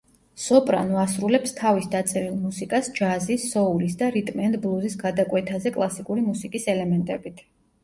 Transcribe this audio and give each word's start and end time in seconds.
სოპრანო, 0.43 0.95
ასრულებს 1.01 1.53
თავის 1.59 1.89
დაწერილ 1.95 2.39
მუსიკას 2.45 2.89
ჯაზის, 2.97 3.45
სოულის 3.53 3.99
და 4.01 4.09
რიტმ-ენდ-ბლუზის 4.17 4.99
გადაკვეთაზე 5.05 5.77
კლასიკური 5.79 6.27
მუსიკის 6.33 6.69
ელემენტებით. 6.77 7.49